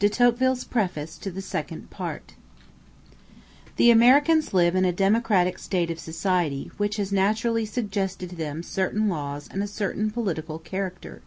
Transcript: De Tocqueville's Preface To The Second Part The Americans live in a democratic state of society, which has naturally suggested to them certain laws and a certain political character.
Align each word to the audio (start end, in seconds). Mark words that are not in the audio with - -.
De 0.00 0.08
Tocqueville's 0.08 0.64
Preface 0.64 1.16
To 1.18 1.30
The 1.30 1.40
Second 1.40 1.88
Part 1.88 2.34
The 3.76 3.92
Americans 3.92 4.52
live 4.52 4.74
in 4.74 4.84
a 4.84 4.90
democratic 4.90 5.56
state 5.56 5.88
of 5.88 6.00
society, 6.00 6.72
which 6.78 6.96
has 6.96 7.12
naturally 7.12 7.64
suggested 7.64 8.30
to 8.30 8.34
them 8.34 8.64
certain 8.64 9.08
laws 9.08 9.46
and 9.48 9.62
a 9.62 9.68
certain 9.68 10.10
political 10.10 10.58
character. 10.58 11.22